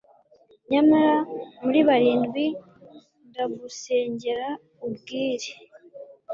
[0.71, 1.15] nyamara
[1.63, 2.45] muri barindwi!
[3.29, 4.47] ndagusengera
[4.85, 5.49] ubwire